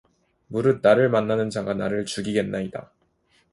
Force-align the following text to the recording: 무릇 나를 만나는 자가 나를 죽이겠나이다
무릇 0.47 0.79
나를 0.81 1.09
만나는 1.11 1.51
자가 1.51 1.75
나를 1.75 2.05
죽이겠나이다 2.07 2.91